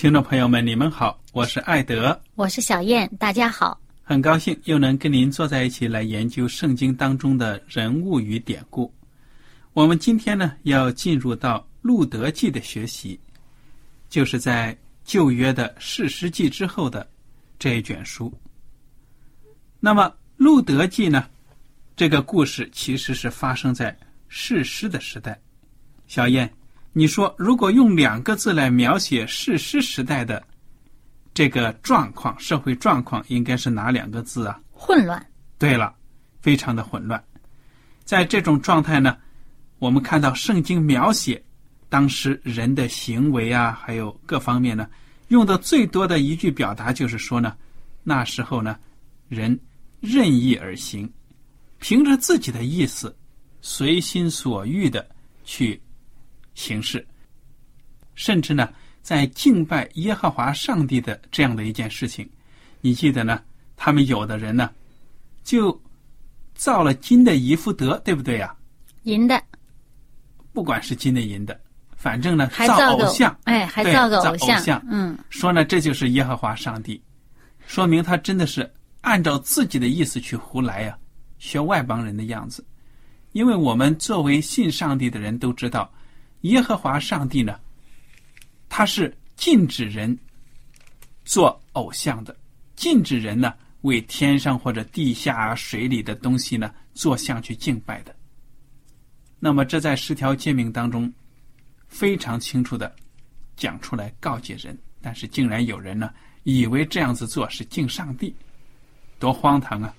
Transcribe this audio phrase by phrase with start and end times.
[0.00, 3.78] 听众朋友们，你们好，我是艾德，我是小燕，大家好。
[4.02, 8.90] 很高兴又能跟您坐在一起来研究圣经当中的人物与典故。
[9.74, 13.20] 我们今天呢要进入到路德记的学习，
[14.08, 17.06] 就是在旧约的士师记之后的
[17.58, 18.32] 这一卷书。
[19.80, 21.26] 那么路德记呢，
[21.94, 23.94] 这个故事其实是发生在
[24.28, 25.38] 士师的时代。
[26.06, 26.50] 小燕。
[26.92, 30.42] 你说，如果用两个字来描写世师时代的
[31.32, 34.60] 这个状况、社会状况，应该是哪两个字啊？
[34.72, 35.24] 混乱。
[35.56, 35.94] 对了，
[36.40, 37.22] 非常的混乱。
[38.04, 39.16] 在这种状态呢，
[39.78, 41.40] 我们看到圣经描写
[41.88, 44.88] 当时人的行为啊，还有各方面呢，
[45.28, 47.56] 用的最多的一句表达就是说呢，
[48.02, 48.76] 那时候呢，
[49.28, 49.56] 人
[50.00, 51.08] 任意而行，
[51.78, 53.16] 凭着自己的意思，
[53.60, 55.08] 随心所欲的
[55.44, 55.80] 去。
[56.60, 57.06] 形式，
[58.14, 58.68] 甚至呢，
[59.00, 62.28] 在敬拜耶和华上帝的这样的一件事情，
[62.82, 63.40] 你记得呢？
[63.82, 64.70] 他们有的人呢，
[65.42, 65.80] 就
[66.54, 68.54] 造了金的一副德，对不对呀？
[69.04, 69.42] 银的，
[70.52, 71.58] 不管是金的银的，
[71.96, 77.02] 反正呢，造偶像，哎，还造个偶像，嗯，说呢，这就是耶和华上帝，
[77.66, 80.98] 说明他真的是按照自己的意思去胡来呀，
[81.38, 82.62] 学外邦人的样子。
[83.32, 85.90] 因为我们作为信上帝的人都知道。
[86.42, 87.58] 耶和华上帝呢，
[88.68, 90.18] 他是禁止人
[91.24, 92.36] 做偶像的，
[92.76, 98.14] 禁止人呢为天上或者地下水里的东西呢做像去敬拜的。
[99.38, 101.12] 那么这在十条诫命当中
[101.88, 102.94] 非常清楚的
[103.56, 106.12] 讲出来告诫人，但是竟然有人呢
[106.44, 108.34] 以为这样子做是敬上帝，
[109.18, 109.94] 多荒唐啊！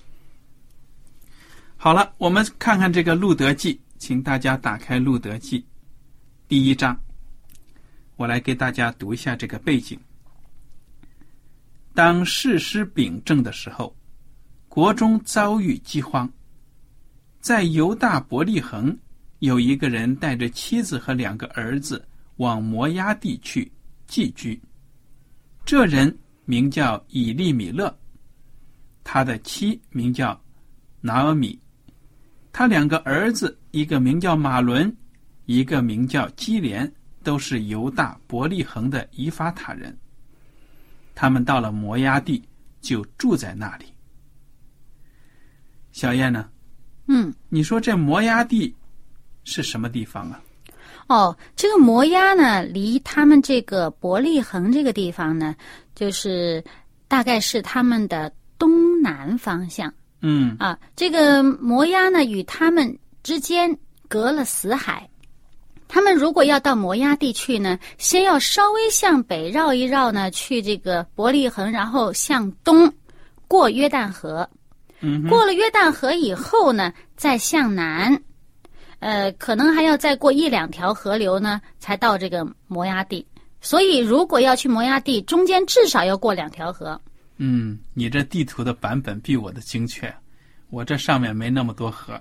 [1.76, 5.60] 好了，我们看看这个《路德记》，请大家打开《路德记》。
[6.52, 6.94] 第一章，
[8.16, 9.98] 我来给大家读一下这个背景。
[11.94, 13.96] 当世师秉政的时候，
[14.68, 16.30] 国中遭遇饥荒。
[17.40, 18.94] 在犹大伯利恒，
[19.38, 23.72] 有一个人带着妻子和两个儿子往摩崖地去
[24.06, 24.60] 寄居。
[25.64, 26.14] 这人
[26.44, 27.98] 名叫以利米勒，
[29.02, 30.38] 他的妻名叫
[31.00, 31.58] 拿俄米，
[32.52, 34.94] 他两个儿子，一个名叫马伦。
[35.54, 36.90] 一个名叫基连，
[37.22, 39.96] 都是犹大伯利恒的以法塔人。
[41.14, 42.42] 他们到了摩崖地，
[42.80, 43.84] 就住在那里。
[45.92, 46.48] 小燕呢？
[47.06, 48.74] 嗯，你说这摩崖地
[49.44, 50.40] 是什么地方啊？
[51.08, 55.54] 哦，这个摩崖呢，离他们这个伯利恒这个地方呢，
[55.94, 56.64] 就是
[57.08, 59.92] 大概是他们的东南方向。
[60.22, 63.76] 嗯啊，这个摩崖呢，与他们之间
[64.08, 65.06] 隔了死海。
[65.94, 72.90] 他们如果要到摩崖地去呢，先要稍微向北绕一绕呢，去这个伯利恒，然后向东
[73.46, 74.48] 过约旦河。
[75.00, 78.22] 嗯，过了约旦河以后呢，再向南，
[79.00, 83.26] 呃，可能还要再过一两条河流呢，才到这个摩崖地。
[83.60, 86.98] 所以，如果要去摩崖地，中间至少要过两条河。
[87.36, 90.10] 嗯，你这地图的版本比我的精确。
[90.70, 92.18] 我这上面没那么多河。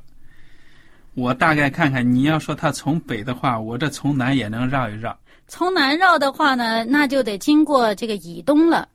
[1.13, 5.17] 我大概看看，你要说他从北的话，我这从南也能绕一绕。
[5.47, 8.87] 从南绕的话呢，那就得经过这个以东了，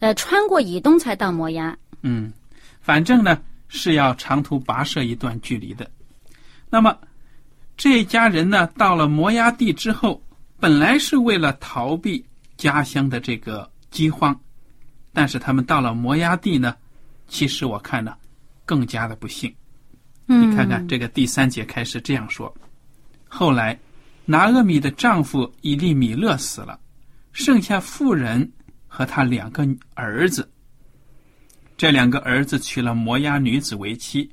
[0.00, 1.76] 呃，穿过以东才到摩崖。
[2.02, 2.32] 嗯，
[2.80, 5.88] 反正呢是要长途跋涉一段距离的。
[6.68, 6.98] 那么
[7.76, 10.20] 这一家人呢，到了摩崖地之后，
[10.58, 12.24] 本来是为了逃避
[12.56, 14.38] 家乡的这个饥荒，
[15.12, 16.74] 但是他们到了摩崖地呢，
[17.28, 18.12] 其实我看呢，
[18.64, 19.54] 更加的不幸。
[20.32, 22.54] 嗯，你看看这个第三节开始这样说：
[23.26, 23.76] 后来，
[24.24, 26.78] 拿阿米的丈夫以利米勒死了，
[27.32, 28.48] 剩下妇人
[28.86, 30.48] 和他两个儿子。
[31.76, 34.30] 这两个儿子娶了摩押女子为妻，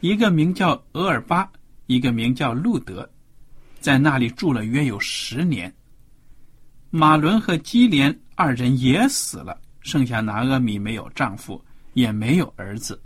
[0.00, 1.50] 一个名叫俄尔巴，
[1.86, 3.08] 一个名叫路德，
[3.80, 5.74] 在那里住了约有十年。
[6.90, 11.64] 马伦和基连二人也死了，剩下拿阿米没有丈夫，
[11.94, 13.00] 也没有儿子。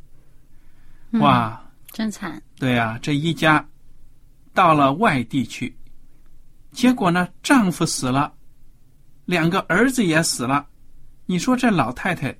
[1.20, 1.60] 哇！
[1.94, 2.42] 真惨。
[2.58, 3.64] 对呀、这一家
[4.52, 5.74] 到了外地去，
[6.72, 8.32] 结果呢，丈夫死了，
[9.24, 10.66] 两个儿子也死了。
[11.24, 12.36] 你说这老太太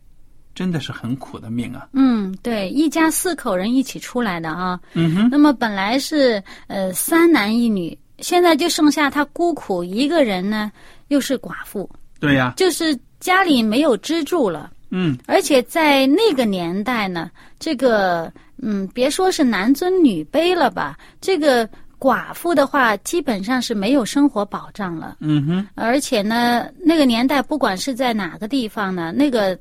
[0.55, 1.89] 真的是很苦的命啊！
[1.93, 4.79] 嗯，对，一家四口人一起出来的啊。
[4.95, 10.71] 嗯哼，那么本来是呃三男一女，现在就剩下她孤苦一个人呢，
[11.09, 14.73] 又是寡妇，对呀、就是家里没有支柱了。
[14.91, 21.69] 嗯，而且在那个年代呢，这个嗯，别说是男尊女卑了吧，这个
[21.99, 25.17] 寡妇的话，基本上是没有生活保障了。
[25.21, 29.59] 嗯哼，而且呢，那个年代不管是在哪个地方呢，那个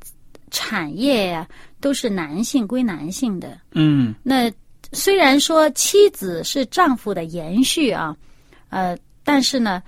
[0.51, 1.47] 产业呀、
[1.79, 3.57] 都是男性归男性的。
[3.71, 4.51] 嗯那
[4.91, 8.15] 虽然说妻子是丈夫的延续啊，
[8.69, 9.81] 呃，但是呢，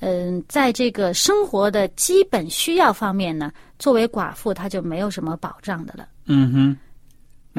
[0.00, 6.08] 嗯、在这个生活的基本需要方面呢，作为寡妇她就没有什么保障的了。
[6.26, 6.76] 嗯哼。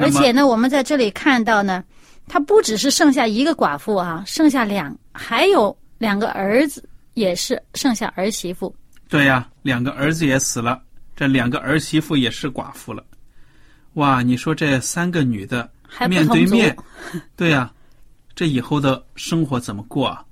[0.00, 1.84] 而且呢，我们在这里看到呢，
[2.26, 8.74] 他不只是剩下一个寡妇啊，剩下两，还有两个儿子，也是剩下儿媳妇。
[9.08, 10.80] 对呀、两个儿子也死了，
[11.16, 13.04] 这两个儿媳妇也是寡妇了。
[13.94, 16.76] 哇，你说这三个女的还面对面，
[17.34, 17.72] 对呀、
[18.36, 20.24] 这以后的生活怎么过啊？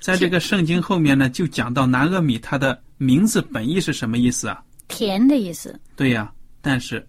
[0.00, 4.60] 在这个圣经后面呢，就讲到南阿米他的名字本意是什么意思啊？
[4.88, 5.78] 甜的意思。
[5.94, 7.06] 对呀、但是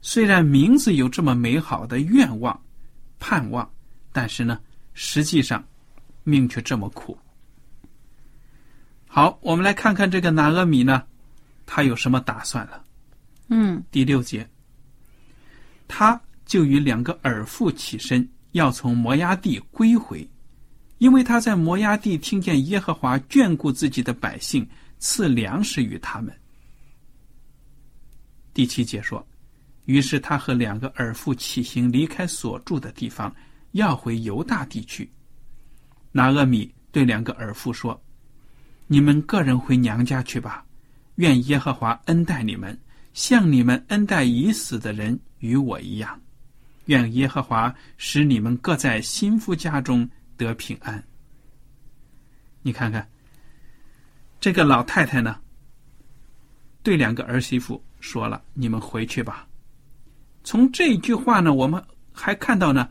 [0.00, 2.58] 虽然名字有这么美好的愿望、
[3.18, 3.68] 盼望，
[4.12, 4.60] 但是呢，
[4.94, 5.62] 实际上
[6.24, 7.18] 命却这么苦。
[9.06, 11.02] 好，我们来看看这个拿阿米呢，
[11.66, 12.84] 他有什么打算了？
[13.48, 14.48] 嗯第六节，
[15.88, 20.28] 他就与两个耳妇起身，要从摩崖地归回，
[20.98, 24.68] 因为他在摩崖地听见耶和华眷顾自己的百姓，
[24.98, 26.32] 赐粮食与他们。
[28.54, 29.26] 第七节说，
[29.88, 33.34] 于是他和两个儿妇起行，离开所住的地方，
[33.72, 35.10] 要回犹大地去。
[36.12, 37.98] 拿阿米对两个儿妇说
[38.86, 40.62] ：“你们个人回娘家去吧，
[41.14, 42.78] 愿耶和华恩待你们，
[43.14, 46.20] 像你们恩待已死的人与我一样。
[46.84, 50.06] 愿耶和华使你们各在新夫家中
[50.36, 51.02] 得平安。”
[52.60, 53.08] 你看看，
[54.38, 55.40] 这个老太太呢，
[56.82, 59.46] 对两个儿媳妇说了：“你们回去吧。”
[60.48, 62.88] 从这一句话呢，我们还看到呢，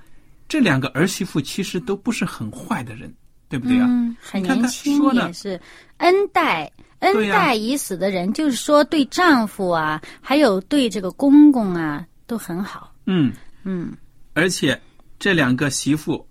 [0.48, 3.12] 这两个儿媳妇其实都不是很坏的人，
[3.50, 3.88] 对不对啊？
[3.90, 5.60] 嗯，很他年轻也是。
[5.98, 12.94] 恩待恩待已死的人，就是说对丈夫啊，还有对这个公公啊都很好。
[13.08, 13.34] 嗯，
[13.64, 13.92] 嗯。
[14.36, 14.80] 而且
[15.18, 16.24] 这两个媳妇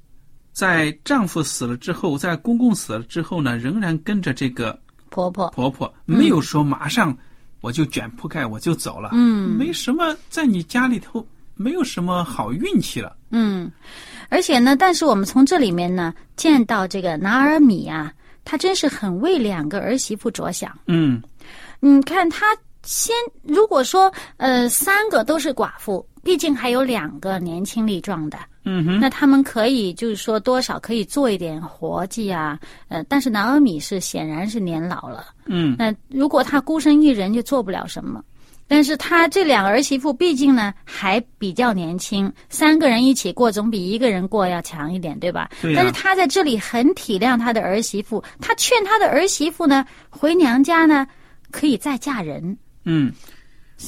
[0.53, 4.79] 在丈夫死了之后，在公公死了之后呢，仍然跟着这个
[5.11, 7.19] 婆婆，婆婆，没有说马上
[7.67, 9.59] 我就卷铺盖我就走了，嗯。
[9.59, 13.69] 没什么在你家里头没有什么好运气了，嗯，
[14.29, 18.13] 而且呢，但是我们从这里面呢见到这个拿尔米啊，
[18.45, 20.71] 他真是很为两个儿媳妇着想。
[20.87, 21.21] 嗯。
[21.81, 32.59] 你看他先，如果说呃三个都是寡妇，毕竟还有两个年轻力壮的，嗯哼，那他们可以就是说多少可以做一点活计啊，
[32.89, 38.23] 呃，但是拿阿米是显然是年老了，嗯那如果他孤身一人就做不了什么。
[38.69, 45.49] 但是他这两个儿媳妇毕竟呢还比较年轻，三个人一起过总比一个人过要强一点，对吧？
[45.63, 51.07] 对呀但是他在这里很体谅他的儿媳妇，他劝他的儿媳妇呢回娘家呢
[51.53, 52.59] 可以再嫁人。
[52.83, 53.13] 嗯，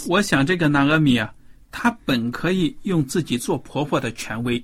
[0.07, 1.29] 我想这个南阿米啊，
[1.81, 4.61] 她本可以用自己做婆婆的权威，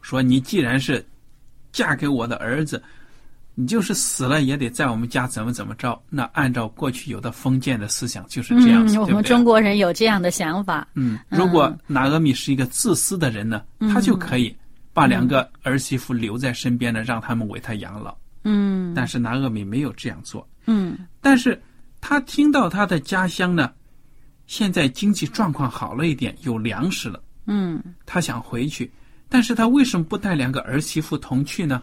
[0.00, 1.04] 说你既然是
[1.72, 2.82] 嫁给我的儿子，
[3.54, 6.02] 你就是死了也得在我们家怎么怎么着。
[6.08, 9.06] 那按照过去有的封建的思想就是这样子，嗯，我？
[9.08, 10.88] 们中国人有这样的想法。
[10.94, 14.56] 嗯，如果拿阿米是一个自私的人呢，他就可以
[14.94, 18.16] 把两个儿媳妇留在身边呢，让他们为他养老。
[18.44, 21.60] 嗯但是拿阿米没有这样做，嗯但是
[22.00, 23.70] 他听到他的家乡呢，
[24.46, 27.82] 现在经济状况好了一点，有粮食了，嗯。
[28.04, 28.90] 他想回去，
[29.28, 31.82] 但是他为什么不带两个儿媳妇同去呢？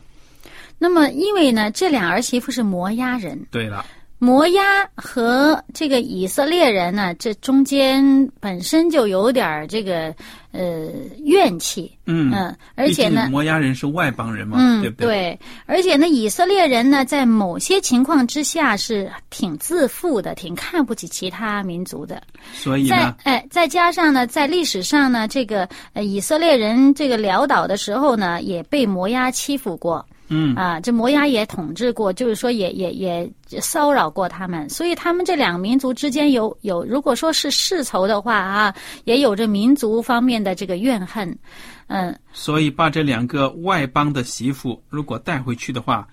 [0.78, 3.86] 那么，因为呢，这俩儿媳妇是摩押人，对了，
[4.24, 10.14] 摩押和这个以色列人呢，这中间本身就有点儿这个
[10.52, 10.92] 呃
[11.26, 15.08] 怨气，嗯嗯，而且呢，摩押人是外邦人嘛，嗯，对不对？
[15.08, 22.22] 对而且呢，以色列人呢，在某些情况之下是挺自负的，挺看不起其他民族的。
[22.54, 30.06] 所以呢，哎，再加上呢，在历史上呢，这个呃以色列人这个潦倒的时候呢，也被摩押欺负过。
[30.32, 30.56] 嗯。
[30.56, 38.74] 啊，这摩押也统治过，就是说也也也骚扰过他们，所以他们这两个民族之间有有，如果说是世仇的话啊，
[39.04, 41.38] 也有着民族方面的这个怨恨，
[41.88, 46.08] 嗯，所以把这两个外邦的媳妇如果带回去的话，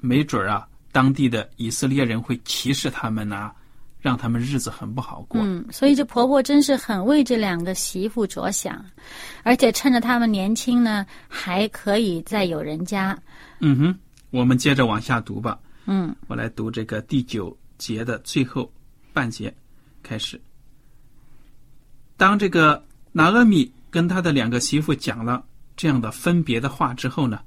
[0.00, 3.52] 没准儿啊，当地的以色列人会歧视他们呐、
[4.00, 5.40] 让他们日子很不好过。
[5.42, 8.84] 嗯，所以这婆婆真是很为这两个媳妇着想，
[9.42, 13.16] 而且趁着他们年轻呢，还可以再有人家。
[13.60, 13.98] 嗯哼，
[14.30, 15.58] 我们接着往下读吧。
[15.86, 18.72] 嗯我来读这个第九节的最后
[19.12, 19.52] 半节，
[20.02, 20.40] 开始。
[22.16, 25.44] 当这个拿阿米跟他的两个媳妇讲了
[25.76, 27.40] 这样的分别的话之后呢，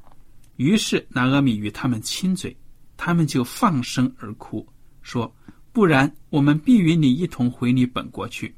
[0.58, 2.56] 于是拿阿米与他们亲嘴，
[2.98, 4.68] 他们就放声而哭，
[5.02, 5.32] 说
[5.74, 8.54] ：“不然，我们必与你一同回你本国去。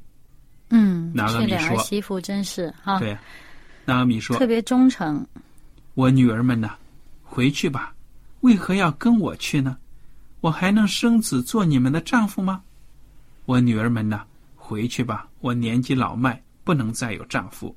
[0.68, 3.16] 嗯，拿阿米说媳妇真是哈，对，
[3.86, 5.26] 拿阿米说特别忠诚。
[5.94, 6.74] ：“我女儿们呐，
[7.22, 7.94] 回去吧，
[8.42, 9.78] 为何要跟我去呢？
[10.42, 12.62] 我还能生子做你们的丈夫吗？
[13.46, 14.22] 我女儿们呐，
[14.54, 17.74] 回去吧，我年纪老迈，不能再有丈夫。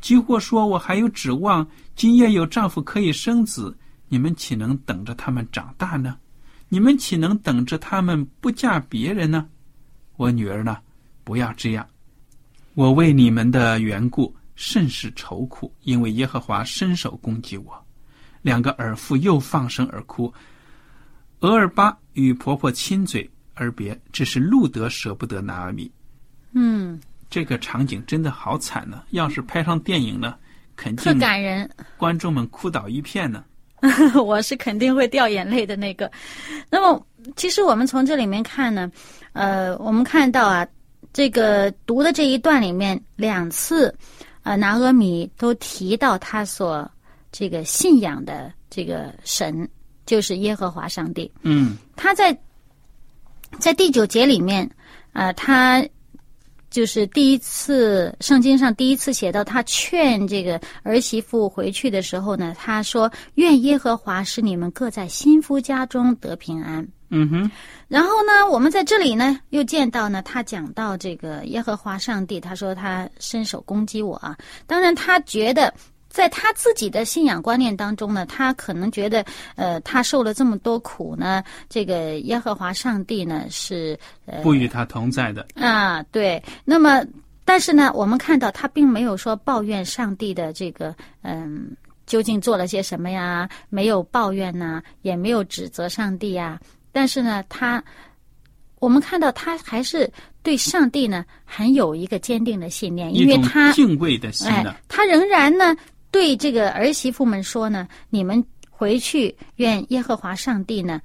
[0.00, 3.76] 即或说我还有指望，今夜有丈夫可以生子，
[4.08, 6.16] 你们岂能等着他们长大呢？
[6.72, 9.46] 你们岂能等着他们不嫁别人呢？
[10.16, 10.78] 我女儿呢，
[11.24, 11.84] 不要这样。
[12.74, 17.86] 我为你们的缘故甚是愁苦，因为耶和华伸手攻击我。
[18.40, 20.32] 两个儿妇又放声而哭。
[21.40, 25.90] 俄尔巴与婆婆亲嘴而别，这是路德舍不得拿阿米。
[26.52, 30.36] 嗯，这个场景真的好惨呢、要是拍上电影呢，
[30.76, 31.68] 肯特定感人。
[31.96, 33.44] 观众们哭倒一片呢。
[34.24, 36.10] 我是肯定会掉眼泪的那个。
[36.70, 37.06] 那么，
[37.36, 38.90] 其实我们从这里面看呢，
[39.32, 40.66] 呃，我们看到啊，
[41.12, 43.94] 这个读的这一段里面两次，
[44.42, 46.88] 呃，拿阿米都提到他所
[47.32, 49.68] 这个信仰的这个神，
[50.06, 51.30] 就是耶和华上帝。
[51.42, 52.36] 嗯他在
[53.58, 54.68] 在第九节里面，
[55.12, 55.84] 呃，他
[56.70, 67.50] 就是第一次圣经上第一次写到他劝这个儿媳妇回去的时候呢，他说：“愿耶和华使你们各在新夫家中得平安。”嗯哼，
[67.88, 74.38] 然后呢，我们在这里呢又见到呢，他讲到这个耶和华上帝，他说他伸手攻击我啊。
[74.64, 75.74] 当然，他觉得
[76.10, 79.24] 在他自己的信仰观念当中呢，他可能觉得，
[79.56, 85.46] 呃，他受了这么多苦呢，这个耶和华上帝呢是呃不与他同在的。
[85.54, 86.42] 啊，对。
[86.64, 87.02] 那么，
[87.44, 91.74] 但是呢，我们看到他并没有说抱怨上帝的这个嗯。
[92.06, 93.48] 究竟做了些什么呀？
[93.68, 96.58] 没有抱怨呐、也没有指责上帝呀。
[96.90, 97.80] 但是呢，他
[98.80, 100.10] 我们看到他还是
[100.42, 105.76] 对上帝呢很有一个坚定的信念，因为他敬畏的心哎呢，，他仍然呢
[106.10, 111.00] 对这个儿媳妇们说呢：“你们回去，愿耶和华上帝呢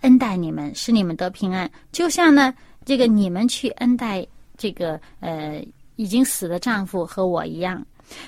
[0.00, 5.64] 恩待你们，使你们得平安，就像呢这个你们去恩待这个呃
[5.96, 7.84] 已经死的丈夫和我一样。”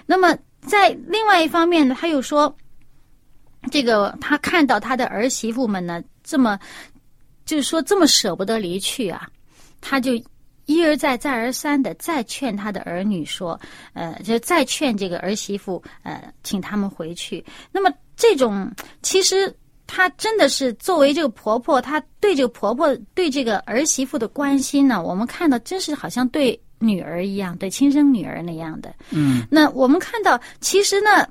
[0.07, 2.55] 那么在另外一方面呢，他又说，
[3.71, 6.59] 这个他看到他的儿媳妇们呢这么，
[7.45, 9.29] 就是说这么舍不得离去啊，
[9.81, 10.13] 他就
[10.69, 13.61] 一而再再而三的再劝他的儿女说，
[13.95, 17.45] 呃，就再劝这个儿媳妇，呃，请他们回去。
[17.73, 18.71] 那么这种
[19.03, 19.53] 其实。
[19.91, 28.95] 她真的是作为这个婆婆，她对这个婆婆对这个儿媳妇的关心呢，我们看到真是好像对女儿一样，对亲生女儿那样的。
[29.13, 31.27] 嗯那我们看到，其实呢，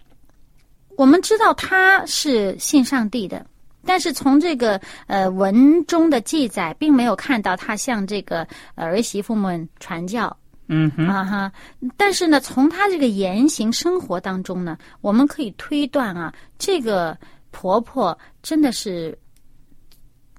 [0.95, 3.45] 我们知道她是信上帝的，
[3.87, 10.35] 但是从这个呃文中的记载，并没有看到他向这个呃儿媳妇们传教。
[10.69, 11.51] 嗯哼，啊哈，
[11.95, 17.17] 但是呢，从他这个言行生活当中呢，我们可以推断啊，这个
[17.51, 19.17] 婆婆真的是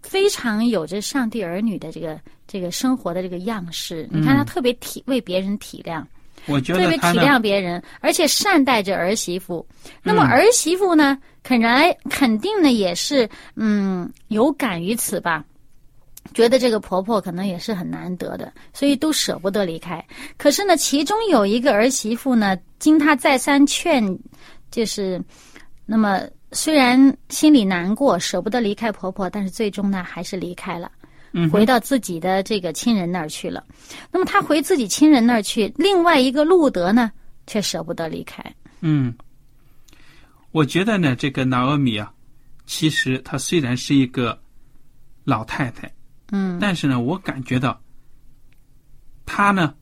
[0.03, 4.07] 非常有着上帝儿女的这个这个生活的这个样式。
[4.13, 6.05] 你看，她特别体为别人体谅，
[6.47, 9.67] 我觉得特别体谅别人，而且善待着儿媳妇。
[10.03, 15.45] 那么嗯儿媳妇呢，肯然肯定呢也是嗯有感于此吧。
[16.35, 20.05] 觉得这个婆婆可能也是很难得的，所以都舍不得离开。
[20.37, 24.19] 可是呢，其中有一个儿媳妇呢，经她再三劝，
[24.71, 25.19] 就是
[25.87, 26.21] 那么
[26.53, 30.91] 虽然心里难过，舍不得离开婆婆，但是最终呢，还是离开了。
[31.33, 33.65] 嗯回到自己的这个亲人那儿去了。
[34.11, 37.11] 那么他回自己亲人那儿去，另外一个路德呢，
[37.47, 38.43] 却舍不得离开。
[38.81, 39.15] 嗯，
[40.53, 42.13] 我觉得呢，这个拿俄米啊，
[42.67, 44.41] 其实她虽然是一个
[45.25, 45.93] 老太太，
[46.33, 47.79] 嗯但是呢，我感觉到
[49.27, 49.75] 她呢，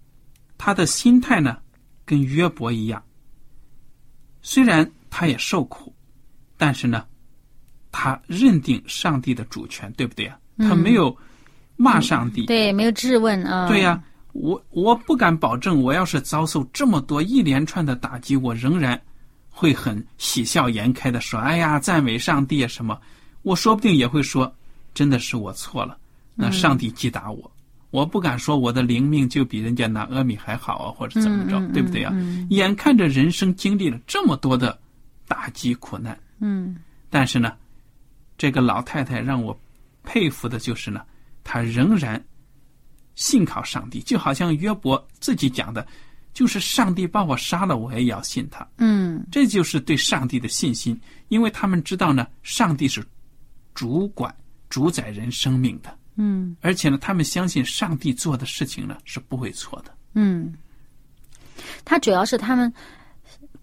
[0.59, 1.59] 她的心态呢，
[2.05, 3.03] 跟约伯一样。
[4.43, 5.95] 虽然她也受苦，
[6.57, 7.07] 但是呢，
[7.93, 10.39] 她认定上帝的主权，对不对啊？
[10.59, 11.17] 她没有
[11.77, 13.69] 骂上帝，对，没有质问啊。
[13.69, 14.03] 对呀、
[14.33, 19.01] 我我不敢保证，我要是遭受这么多一连串的打击，我仍然
[19.51, 22.99] 会很喜笑颜开的说：“哎呀，赞美上帝啊什么。”
[23.43, 24.53] 我说不定也会说
[24.93, 25.97] ：“真的是我错了，
[26.35, 27.51] 那上帝击打我。
[27.91, 34.77] 我不敢说我的灵命就比人家拿阿米还好啊，或者怎么着，嗯嗯对不对啊、嗯眼看着人生经历了这么多的
[35.29, 36.77] 打击苦难，嗯
[37.09, 37.53] 但是呢，
[38.37, 39.59] 这个老太太让我
[40.03, 41.01] 佩服的就是呢，
[41.47, 42.23] 她仍然
[43.15, 45.87] 信靠上帝，就好像约伯自己讲的，
[46.35, 48.67] 就是上帝把我杀了，我也要信他。
[48.79, 49.25] 嗯。
[49.31, 53.03] 这就是对上帝的信心，因为他们知道呢，上帝是
[53.73, 54.35] 主管、
[54.69, 56.55] 主宰人生命的，嗯。
[56.61, 59.95] 而且呢，他们相信上帝做的事情呢是不会错的。
[60.13, 60.53] 嗯，
[61.85, 62.73] 他主要是他们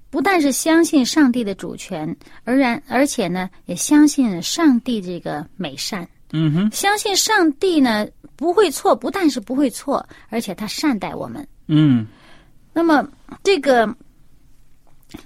[0.09, 11.47] 不但是相信上帝的主权，而然而且呢，也相信上帝这个美善，嗯哼，相信上帝呢不会错，不但是不会错，而且他善待我们。
[11.67, 12.05] 嗯
[12.73, 13.07] 那么
[13.43, 13.87] 这个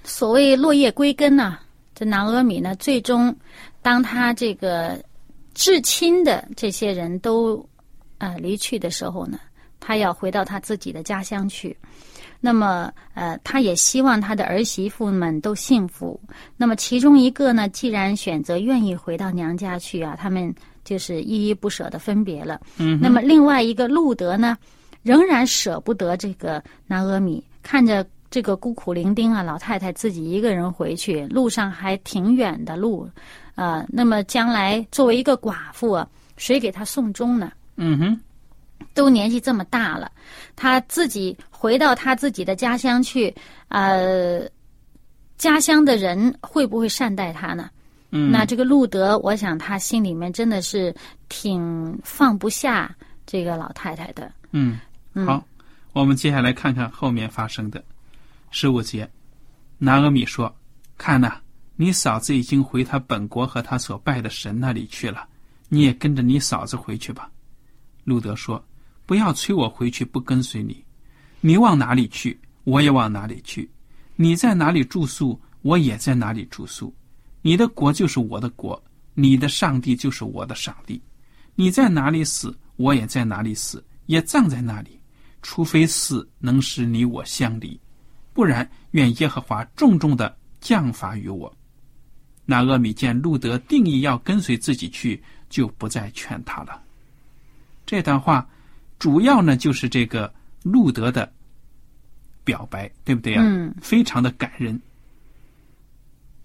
[0.04, 1.58] 所谓落叶归根呢、
[1.94, 3.34] 这南阿米呢，最终
[3.80, 5.02] 当他这个
[5.54, 7.66] 至亲的这些人都
[8.18, 9.40] 呃离去的时候呢，
[9.80, 11.74] 他要回到他自己的家乡去。
[12.40, 16.20] 那么，呃，他也希望他的儿媳妇们都幸福。
[16.56, 20.54] 那么，其中一个呢，既然选择愿意回到娘家去啊，他们
[20.88, 22.58] 就是依依不舍的分别了。
[22.78, 24.56] 嗯，那么另外一个路德呢，
[25.02, 33.06] 仍然舍不得这个拿阿米，看着这个孤苦伶仃啊，老太太自己一个人回去，路上还挺远的路，
[33.54, 37.52] 呃，那么将来作为一个寡妇啊，谁给她送终呢？
[37.76, 38.20] 嗯哼，
[38.94, 40.10] 都年纪这么大了，
[40.56, 43.34] 她自己回到她自己的家乡去，
[43.68, 44.48] 呃，
[45.36, 47.68] 家乡的人会不会善待她呢？
[48.10, 50.94] 嗯，那这个路德，我想他心里面真的是
[51.28, 52.94] 挺放不下
[53.26, 54.32] 这个老太太的。
[54.52, 54.78] 嗯，
[55.26, 55.44] 好，
[55.92, 57.84] 我们接下来看看后面发生的。
[58.50, 59.08] 十五节，
[59.76, 60.54] 拿阿米说
[60.96, 61.38] ：“看呐、
[61.76, 65.28] 你嫂子已经回她本国和她所拜的神那里去了，
[65.68, 67.30] 你也跟着你嫂子回去吧。”
[68.04, 68.64] 路德说
[69.04, 70.82] ：“不要催我回去，不跟随你。
[71.42, 73.68] 你往哪里去，我也往哪里去；
[74.16, 76.94] 你在哪里住宿，我也在哪里住宿。
[77.48, 78.78] 你的国就是我的国，
[79.14, 81.00] 你的上帝就是我的上帝。
[81.54, 85.00] 你在哪里死，我也在哪里死，也葬在那里。
[85.40, 87.80] 除非死能使你我相离，
[88.34, 91.50] 不然愿耶和华重重的降罚于我。
[92.44, 96.82] 那阿米见路德定义要跟随自己去，就不再劝他了。
[97.86, 98.46] 这段话
[98.98, 100.30] 主要呢就是这个
[100.62, 101.32] 路德的
[102.44, 104.78] 表白，对不对啊、嗯非常的感人。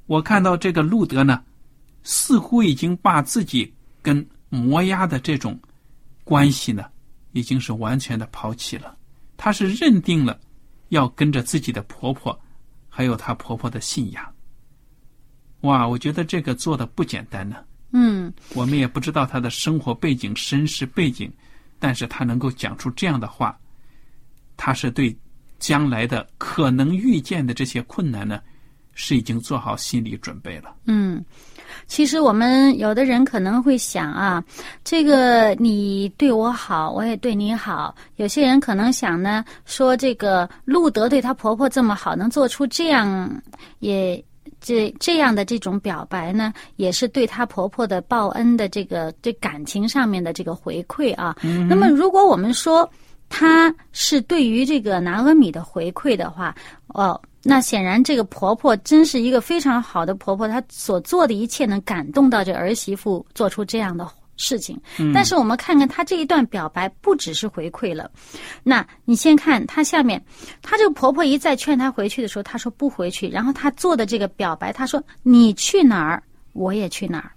[0.06, 1.44] 我看到这个路德呢，
[2.04, 5.60] 似乎已经把自己跟摩押的这种
[6.24, 6.86] 关系呢，
[7.32, 8.98] 已经是完全的抛弃了。
[9.38, 10.40] 他是认定了
[10.90, 12.40] 要跟着自己的婆婆，
[12.88, 14.26] 还有她婆婆的信仰。
[15.62, 17.58] 哇，我觉得这个做的不简单呢。
[17.92, 21.32] 嗯我们也不知道她的生活背景、身世背景，
[21.80, 23.58] 但是她能够讲出这样的话，
[24.58, 25.16] 她是对
[25.60, 28.42] 将来的可能遇见的这些困难呢，
[28.94, 30.74] 是已经做好心理准备了。
[30.86, 31.24] 嗯，
[31.88, 34.44] 其实我们有的人可能会想啊，
[34.84, 37.96] 这个你对我好，我也对你好。
[38.16, 43.42] 有些人可能想呢，说这个路德对她婆婆这么好，能做出这样
[43.80, 44.24] 也。
[44.66, 51.36] 这这样的这种表白呢，也是对她婆婆的报恩的这个对感情上面的这个回馈啊。
[51.68, 52.90] 那么，如果我们说
[53.28, 56.56] 她是对于这个拿阿米的回馈的话，
[56.88, 64.80] 哦，那显然，这个婆婆真是一个非常好的婆婆，她所做的一切能感动到这儿媳妇做出这样的事情。
[65.14, 68.10] 但是我们看看她这一段表白，不只是回馈了。
[68.64, 70.24] 那你先看她下面，
[70.62, 73.28] 她这个婆婆一再劝她回去的时候，她说不回去。
[73.28, 77.30] 然后她做的这个表白，她说：“你去哪儿，我也去哪儿；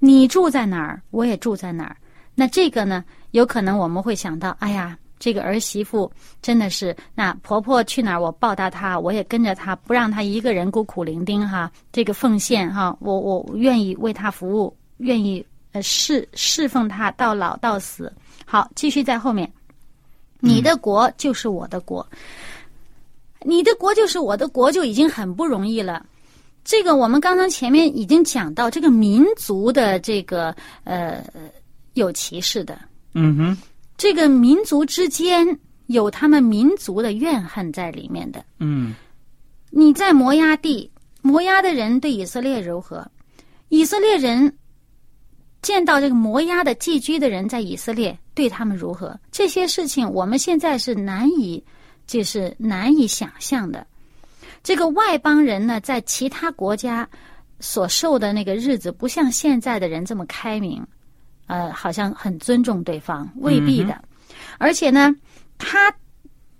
[0.00, 1.96] 你住在哪儿，我也住在哪儿。”
[2.34, 4.98] 那这个呢，有可能我们会想到，哎呀。
[5.22, 6.10] 这个儿媳妇
[6.42, 11.70] 真的是，那婆婆去哪儿，我报答她，我也跟着她，不让她一个人孤苦伶仃哈。
[11.92, 18.12] 这个奉献哈，我我愿意为她服务，愿意呃侍侍奉她到老到死。
[18.44, 19.48] 好，继续在后面，
[20.40, 22.04] 你的国就是我的国，
[23.42, 26.04] 你的国就是我的国，就已经很不容易了。
[26.64, 31.24] 这个我们刚刚前面已经讲到，这个民族的这个呃
[31.94, 32.76] 有歧视的，
[33.14, 33.56] 嗯哼。
[33.96, 38.44] 这个民族之间有他们民族的怨恨在里面的。
[38.58, 38.94] 嗯，
[39.70, 43.06] 你在摩崖地，摩崖的人对以色列如何？
[43.68, 44.56] 以色列人
[45.62, 49.18] 见到这个摩崖的寄居的人在以色列，对他们如何？
[49.30, 51.62] 这些事情我们现在是难以，
[52.06, 53.86] 就是难以想象的。
[54.62, 57.08] 这个外邦人呢，在其他国家
[57.60, 60.84] 所受的那个日子，不像现在的人这么开明。
[61.52, 63.94] 呃，好像很尊重对方，未必的。
[64.56, 65.14] 而且呢，
[65.58, 65.94] 他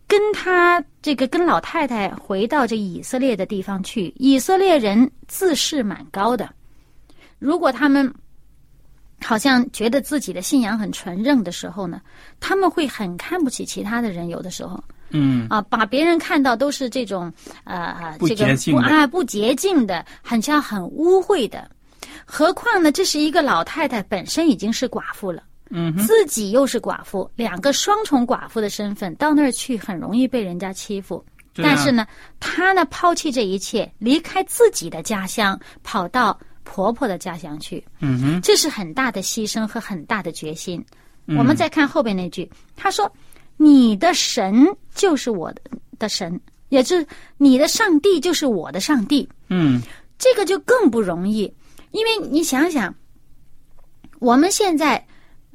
[0.07, 6.47] 跟他这个跟老太太回到这以色列的地方去，以色列人自视蛮高的。
[7.39, 8.13] 如果他们
[9.25, 12.03] 好像觉得自己的信仰很纯正的时候呢，
[12.39, 14.29] 他们会很看不起其他的人。
[14.29, 14.79] 有的时候，
[15.09, 17.33] 嗯啊，把别人看到都是这种
[17.65, 21.71] 呃这个不啊不洁净的，很像很污秽的。
[22.35, 22.91] 何况呢？
[22.91, 31.23] 这是一个老太太，本身已经是寡妇了，嗯，自己又是寡妇，两个双重寡妇的身份，到那儿去很容易被人家欺负。
[31.57, 32.07] 但是呢，
[32.41, 40.83] 她呢抛弃这一切，离开自己的家乡，跑到婆婆的家乡去，嗯哼，这是很大的牺牲和很大的决心。
[41.37, 43.13] 我们再看后边那句，她说
[43.59, 45.61] ：“你的神就是我的
[45.99, 46.41] 的神，
[46.71, 49.83] 也是你的上帝就是我的上帝。”嗯，
[50.19, 51.53] 这个就更不容易。
[51.93, 52.95] 因为你想想，
[54.19, 55.07] 我们现在，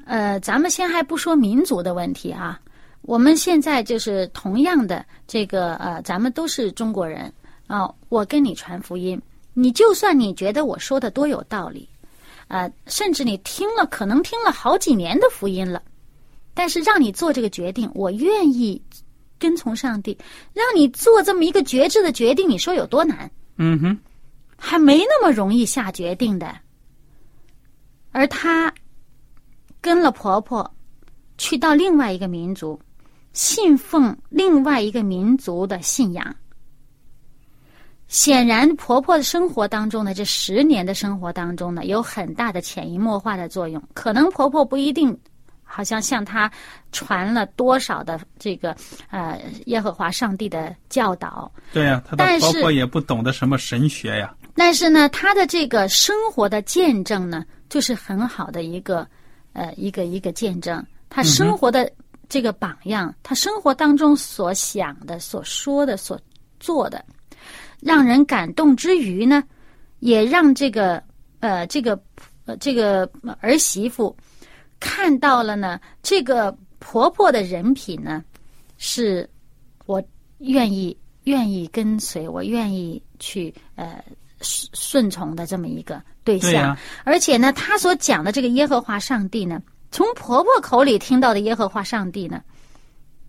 [0.06, 2.60] 呃，咱们先还不说民族的问题啊，
[3.02, 7.32] 我们现在就是同样的这个呃，咱们都是中国人
[7.66, 7.92] 啊。
[8.10, 9.20] 我跟你传福音，
[9.54, 11.90] 你就算你觉得我说的多有道理，
[12.48, 15.82] 啊，甚至你听了可能听了好几年的福音了，
[16.54, 18.82] 但是让你做这个决定，我愿意
[19.40, 20.18] 跟从上帝，
[20.54, 23.30] 让你做这么一个决志的决定，你说有多难？
[23.58, 23.98] 嗯哼。
[24.58, 26.54] 还没那么容易下决定的，
[28.12, 28.74] 而她
[29.80, 30.76] 跟了婆婆，
[31.38, 32.80] 去到另外一个民族，
[33.34, 36.36] 信奉另外一个民族的信仰。
[38.08, 43.82] 显然，婆婆的生活当中呢，这十年的生活当中呢，有很大的潜移默化的作用。
[43.94, 45.18] 可能婆婆不一定，
[45.62, 46.50] 好像向她
[46.94, 48.74] 传了多少的这个
[49.10, 51.52] 呃耶和华上帝的教导。
[51.74, 54.34] 对呀，她的婆婆也不懂得什么神学呀。
[54.60, 59.08] 但是呢，他的这个生活的见证呢，就是很好的一个，
[59.54, 60.84] 呃，一个一个见证。
[61.10, 61.90] 他生活的
[62.28, 66.20] 这个榜样，他生活当中所想的、所说的、所
[66.60, 67.06] 做的，
[67.80, 69.44] 让人感动之余呢，
[70.00, 71.04] 也让这个
[71.40, 71.98] 呃这个
[72.60, 73.08] 这个
[73.40, 74.18] 儿媳妇
[74.80, 78.24] 看到了呢，这个婆婆的人品呢，
[78.80, 79.30] 是
[79.86, 80.04] 我
[80.40, 84.04] 愿意愿意跟随，我愿意去呃。
[84.48, 92.42] 顺顺从的这么一个对象，而且呢，他所讲的这个耶和华上帝呢，从婆婆口里听到的耶和华上帝呢，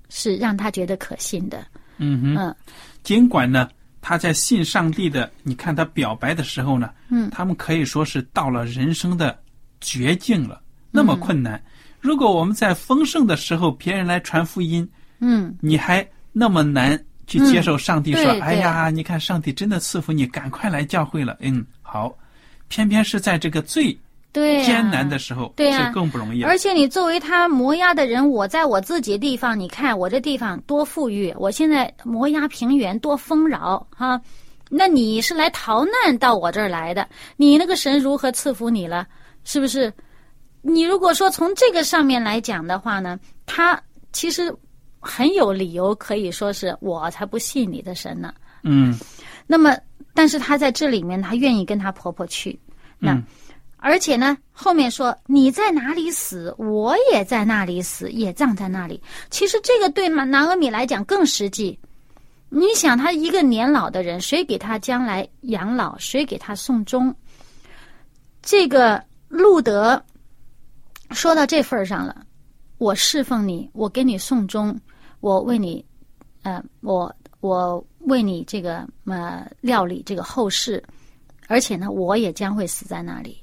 [0.09, 1.67] 是让他觉得可信的。
[1.97, 2.57] 嗯哼，嗯，
[3.03, 3.69] 尽管呢，
[4.01, 9.37] 他在信上帝的，你看他表白的时候呢，嗯，他们可以说是到了人生的
[9.81, 11.61] 绝境了，那么困难。
[12.01, 16.97] 如果我们在丰盛的时候，别人来传福音，嗯，你还那么难。
[17.29, 22.13] 去接受上帝说：“哎呀，你看，上帝真的赐福你，赶快来教会了。”嗯，好。
[22.71, 23.99] 偏偏是在这个最
[24.35, 26.43] 艰难的时候，对是更不容易。
[26.43, 34.21] 而且你作为他摩押的人，我在我自己的地方，你看我这地方多富裕，我现在摩押平原多丰饶哈。
[34.69, 39.07] 那你是来逃难到我这儿来的，你那个神如何赐福你了？
[39.45, 39.91] 是不是？
[40.61, 43.81] 你如果说从这个上面来讲的话呢，他
[44.13, 44.55] 其实。
[45.01, 48.33] 很有理由可以说是我才不信你的神呢。
[48.63, 48.99] 嗯，
[49.47, 49.77] 那么，
[50.15, 52.59] 但是她在这里面，她愿意跟她婆婆去。
[52.99, 53.21] 那
[53.77, 59.01] 而且呢，后面说你在哪里死，我也在那里死，也葬在那里。
[59.31, 61.79] 其实这个对南俄米来讲更实际。
[62.49, 65.97] 你想，他一个年老的人，谁给他将来养老？
[65.99, 67.15] 谁给他送终？
[68.43, 70.03] 这个路德
[71.11, 72.25] 说到这份儿上了，
[72.79, 74.79] 我侍奉你，我给你送终，
[75.21, 75.85] 我为你，
[76.43, 80.83] 呃，我我为你这个呃料理这个后事，
[81.49, 83.39] 而且呢，我也将会死在那里。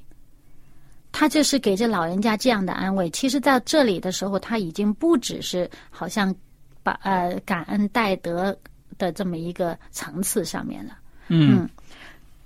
[1.12, 3.08] 他就是给这老人家这样的安慰。
[3.08, 6.34] 其实，在这里的时候，他已经不只是好像
[6.82, 8.54] 把呃感恩戴德
[8.98, 10.98] 的这么一个层次上面了。
[11.28, 11.66] 嗯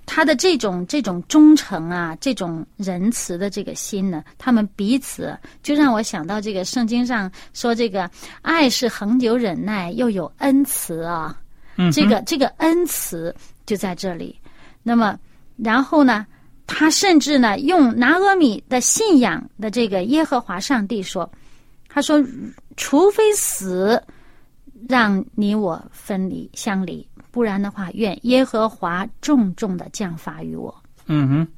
[0.07, 8.11] 他的这种这种忠诚啊，这种仁慈的这个心呢，他们彼此就让我想到这个圣经上说，这个
[8.43, 11.39] 爱是恒久忍耐，又有恩慈啊。
[11.77, 13.35] 嗯，这个这个恩慈
[13.65, 14.37] 就在这里。
[14.83, 15.19] 那么，
[15.57, 16.27] 然后呢，
[16.67, 21.31] 他甚至呢，用拿阿米的信仰的这个耶和华上帝说，
[21.89, 22.21] 他说，
[22.77, 24.03] 除非死，
[24.89, 30.83] 让你我分离相离，不然的话，愿耶和华重重的降罚于我。
[31.07, 31.49] 嗯哼，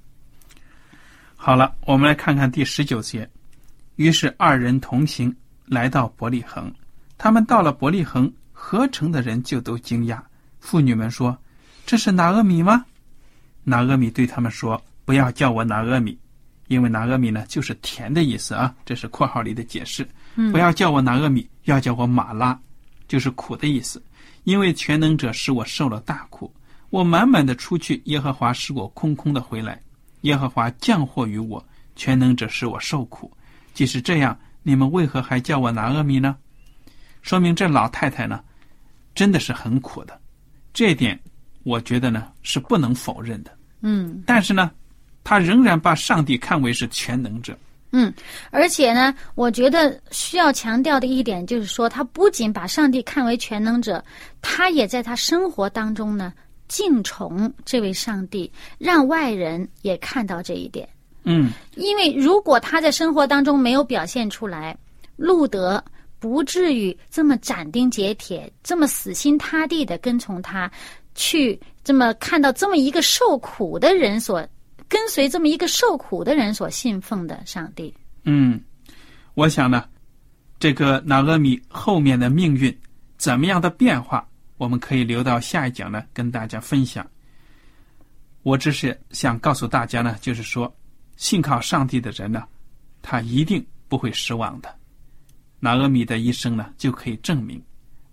[1.36, 3.28] 好了，我们来看看第十九节。
[3.96, 5.34] 于是二人同行，
[5.66, 6.72] 来到伯利恒。
[7.18, 10.18] 他们到了伯利恒，合城的人就都惊讶。
[10.60, 11.36] 妇女们说
[11.84, 12.84] ：“这是拿阿米吗？”
[13.64, 16.18] 拿阿米对他们说：“不要叫我拿阿米，
[16.68, 20.06] 因为拿阿米呢就是甜的意思啊，这是括号里的解释。
[20.50, 22.58] 不要叫我拿阿米，要叫我马拉，
[23.06, 24.02] 就是苦的意思。
[24.44, 26.52] 因为全能者使我受了大苦，
[26.90, 29.80] 我满满的出去，耶和华使我空空的回来。
[30.22, 31.64] 耶和华降祸于我，
[31.96, 33.30] 全能者使我受苦。
[33.74, 36.36] 即使这样，你们为何还叫我拿阿米呢？
[37.22, 38.42] 说明这老太太呢，
[39.14, 40.20] 真的是很苦的。
[40.72, 41.18] 这一点，
[41.62, 43.56] 我觉得呢是不能否认的。
[43.80, 44.70] 嗯但是呢，
[45.24, 47.56] 她仍然把上帝看为是全能者。
[47.92, 48.12] 嗯，
[48.50, 54.02] 而且呢，我觉得需要强调的一点就是说，他不仅把上帝看为全能者，
[54.40, 56.32] 他也在他生活当中呢
[56.68, 60.88] 敬崇这位上帝，让外人也看到这一点。
[61.24, 64.76] 嗯因为如果他在生活当中没有表现出来，
[65.16, 65.84] 路德
[66.18, 70.70] 不至于这么斩钉截铁、这么死心塌地的跟从他，
[71.14, 74.44] 去这么看到这么一个受苦的人所
[74.92, 77.94] 跟随这么一个受苦的人所信奉的上帝。
[78.24, 78.60] 嗯，
[79.32, 79.88] 我想呢，
[80.58, 82.78] 这个拿阿米后面的命运
[83.16, 84.28] 怎么样的变化，
[84.58, 87.08] 我们可以留到下一讲呢跟大家分享。
[88.42, 90.70] 我只是想告诉大家呢，就是说，
[91.16, 92.44] 信靠上帝的人呢，
[93.00, 94.74] 他一定不会失望的。
[95.58, 97.58] 拿阿米的一生呢，就可以证明，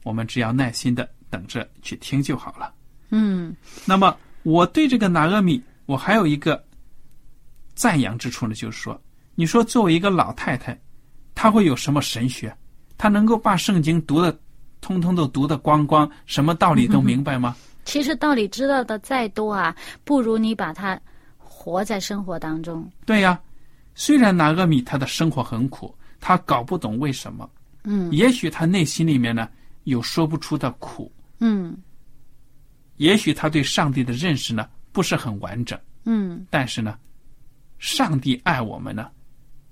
[0.04, 2.74] 我们只要耐心的等着去听就好了。
[3.10, 3.54] 嗯
[3.86, 6.64] 那么我对这个拿阿米，我还有一个
[7.80, 9.02] 赞扬之处呢，就是说，
[9.36, 10.78] 你说作为一个老太太，
[11.34, 12.54] 她会有什么神学？
[12.98, 14.38] 她能够把圣经读的
[14.82, 17.56] 通通都读得光光，什么道理都明白吗？
[17.86, 21.00] 其实道理知道的再多啊，不如你把它
[21.38, 22.86] 活在生活当中。
[23.06, 23.40] 对呀，
[23.96, 27.50] 虽然拿阿米她的生活很苦，她搞不懂为什么，
[27.86, 29.48] 嗯也许他内心里面呢
[29.86, 31.78] 有说不出的苦，嗯
[32.98, 35.80] 也许他对上帝的认识呢不是很完整。
[36.04, 36.98] 嗯但是呢，
[37.80, 39.10] 上帝爱我们呢，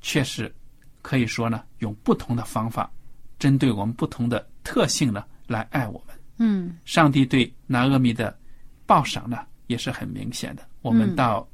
[0.01, 0.53] 确实
[1.01, 2.89] 可以说呢，用不同的方法，
[3.37, 6.15] 针对我们不同的特性呢，来爱我们。
[6.39, 8.37] 嗯上帝对拿阿米的
[8.85, 10.67] 报赏呢，也是很明显的。
[10.81, 11.47] 我们嗯到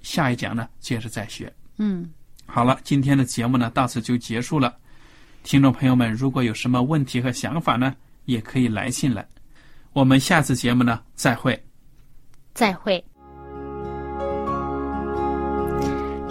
[0.00, 1.52] 下一讲呢，接着再学。
[1.76, 2.10] 嗯，
[2.46, 4.76] 好了，今天的节目呢，到此就结束了。
[5.42, 7.94] 听众朋友们，如果有什么问题和想法呢，
[8.24, 9.26] 也可以来信来。
[9.92, 11.60] 我们下次节目呢，再会。
[12.54, 13.04] 再会。